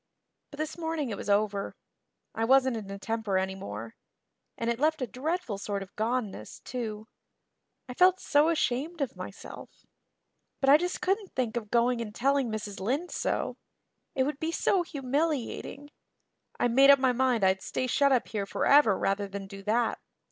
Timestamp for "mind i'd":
17.11-17.61